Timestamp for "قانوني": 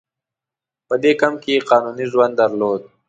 1.69-2.05